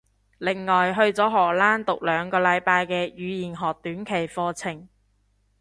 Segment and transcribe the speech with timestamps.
[0.39, 4.87] 另外去咗荷蘭讀兩個禮拜嘅語言學短期課程